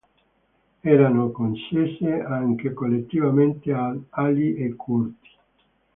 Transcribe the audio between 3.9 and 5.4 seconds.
ali e coorti.